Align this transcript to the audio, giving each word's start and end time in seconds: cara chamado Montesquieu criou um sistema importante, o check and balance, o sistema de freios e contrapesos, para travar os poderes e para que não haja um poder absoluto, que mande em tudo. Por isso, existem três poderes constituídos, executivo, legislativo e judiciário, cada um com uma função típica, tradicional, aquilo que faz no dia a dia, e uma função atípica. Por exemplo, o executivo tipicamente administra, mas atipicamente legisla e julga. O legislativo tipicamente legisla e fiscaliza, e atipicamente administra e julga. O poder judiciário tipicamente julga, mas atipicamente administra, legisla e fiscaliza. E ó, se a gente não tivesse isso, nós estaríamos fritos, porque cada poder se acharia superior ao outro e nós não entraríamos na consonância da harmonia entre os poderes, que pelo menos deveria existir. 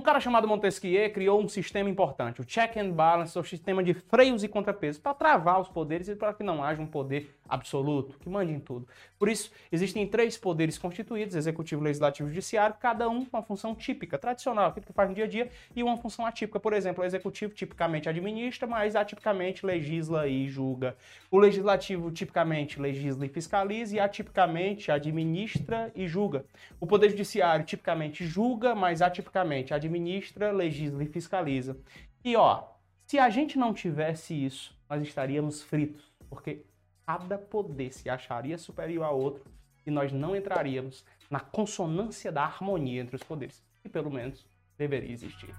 cara 0.00 0.20
chamado 0.20 0.48
Montesquieu 0.48 1.10
criou 1.12 1.38
um 1.38 1.46
sistema 1.46 1.90
importante, 1.90 2.40
o 2.40 2.46
check 2.46 2.78
and 2.78 2.92
balance, 2.92 3.38
o 3.38 3.44
sistema 3.44 3.82
de 3.82 3.92
freios 3.92 4.42
e 4.42 4.48
contrapesos, 4.48 4.98
para 4.98 5.12
travar 5.12 5.60
os 5.60 5.68
poderes 5.68 6.08
e 6.08 6.16
para 6.16 6.32
que 6.32 6.42
não 6.42 6.64
haja 6.64 6.80
um 6.80 6.86
poder 6.86 7.36
absoluto, 7.46 8.18
que 8.18 8.26
mande 8.26 8.54
em 8.54 8.58
tudo. 8.58 8.88
Por 9.18 9.28
isso, 9.28 9.52
existem 9.70 10.06
três 10.06 10.38
poderes 10.38 10.78
constituídos, 10.78 11.36
executivo, 11.36 11.82
legislativo 11.82 12.26
e 12.30 12.32
judiciário, 12.32 12.74
cada 12.80 13.06
um 13.10 13.26
com 13.26 13.36
uma 13.36 13.42
função 13.42 13.74
típica, 13.74 14.16
tradicional, 14.16 14.68
aquilo 14.70 14.86
que 14.86 14.92
faz 14.94 15.10
no 15.10 15.14
dia 15.14 15.24
a 15.24 15.28
dia, 15.28 15.50
e 15.76 15.82
uma 15.82 15.98
função 15.98 16.24
atípica. 16.24 16.58
Por 16.58 16.72
exemplo, 16.72 17.04
o 17.04 17.06
executivo 17.06 17.52
tipicamente 17.52 18.08
administra, 18.08 18.66
mas 18.66 18.96
atipicamente 18.96 19.66
legisla 19.66 20.26
e 20.26 20.48
julga. 20.48 20.96
O 21.30 21.38
legislativo 21.38 22.10
tipicamente 22.10 22.80
legisla 22.80 23.26
e 23.26 23.28
fiscaliza, 23.28 23.96
e 23.96 24.00
atipicamente 24.00 24.90
administra 24.90 25.92
e 25.94 26.08
julga. 26.08 26.46
O 26.80 26.86
poder 26.86 27.10
judiciário 27.10 27.66
tipicamente 27.66 28.24
julga, 28.24 28.74
mas 28.74 29.02
atipicamente 29.02 29.74
administra, 29.74 29.81
legisla 30.52 31.02
e 31.02 31.06
fiscaliza. 31.06 31.76
E 32.24 32.36
ó, 32.36 32.64
se 33.06 33.18
a 33.18 33.28
gente 33.28 33.58
não 33.58 33.74
tivesse 33.74 34.34
isso, 34.34 34.76
nós 34.88 35.02
estaríamos 35.02 35.62
fritos, 35.62 36.12
porque 36.28 36.64
cada 37.06 37.36
poder 37.36 37.92
se 37.92 38.08
acharia 38.08 38.56
superior 38.56 39.04
ao 39.04 39.18
outro 39.18 39.44
e 39.86 39.90
nós 39.90 40.12
não 40.12 40.36
entraríamos 40.36 41.04
na 41.30 41.40
consonância 41.40 42.30
da 42.30 42.44
harmonia 42.44 43.00
entre 43.00 43.16
os 43.16 43.22
poderes, 43.22 43.62
que 43.82 43.88
pelo 43.88 44.10
menos 44.10 44.46
deveria 44.78 45.12
existir. 45.12 45.52